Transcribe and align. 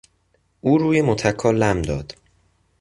او 0.61 0.77
روی 0.77 1.01
متکا 1.01 1.51
لم 1.51 1.81
داد. 1.81 2.17